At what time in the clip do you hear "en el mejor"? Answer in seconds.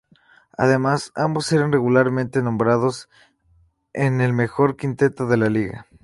3.93-4.75